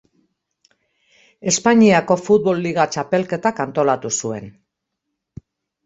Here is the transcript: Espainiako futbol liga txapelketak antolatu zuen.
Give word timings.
Espainiako 1.51 2.19
futbol 2.23 2.65
liga 2.69 2.89
txapelketak 2.97 3.65
antolatu 3.69 4.15
zuen. 4.23 4.53